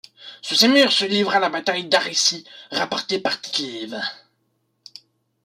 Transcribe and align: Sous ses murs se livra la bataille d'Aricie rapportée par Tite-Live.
Sous 0.41 0.55
ses 0.55 0.67
murs 0.67 0.91
se 0.91 1.05
livra 1.05 1.37
la 1.39 1.49
bataille 1.51 1.87
d'Aricie 1.87 2.43
rapportée 2.71 3.19
par 3.19 3.39
Tite-Live. 3.39 4.01